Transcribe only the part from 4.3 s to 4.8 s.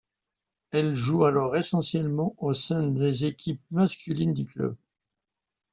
du club.